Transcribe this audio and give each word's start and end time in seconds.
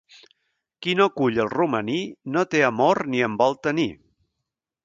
Qui 0.85 0.95
no 0.99 1.07
cull 1.19 1.37
el 1.43 1.51
romaní 1.51 1.99
no 2.37 2.45
té 2.55 2.65
amor 2.71 3.05
ni 3.15 3.25
en 3.29 3.37
vol 3.43 3.59
tenir. 3.69 3.91